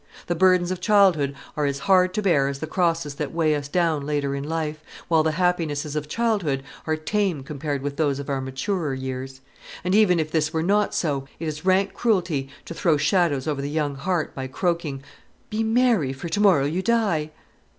[0.25, 3.67] The burdens of childhood are as hard to bear as the crosses that weigh us
[3.67, 8.27] down later in life, while the happinesses of childhood are tame compared with those of
[8.27, 9.41] our maturer years.
[9.83, 13.61] And even if this were not so, it is rank cruelty to throw shadows over
[13.61, 15.03] the young heart by croaking,
[15.51, 17.29] "Be merry, for to morrow you die!"